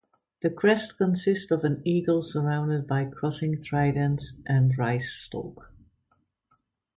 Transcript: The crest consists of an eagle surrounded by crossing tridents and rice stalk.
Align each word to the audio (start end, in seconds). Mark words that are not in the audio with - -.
The 0.41 0.49
crest 0.49 0.97
consists 0.97 1.51
of 1.51 1.63
an 1.63 1.83
eagle 1.85 2.23
surrounded 2.23 2.87
by 2.87 3.05
crossing 3.05 3.61
tridents 3.61 4.33
and 4.47 4.75
rice 4.75 5.11
stalk. 5.13 5.71